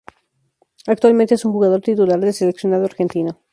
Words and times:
Actualmente 0.87 1.35
es 1.35 1.45
un 1.45 1.51
jugador 1.51 1.79
titular 1.81 2.19
del 2.19 2.33
seleccionado 2.33 2.85
argentino. 2.85 3.39